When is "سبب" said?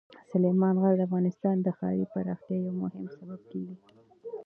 3.17-3.41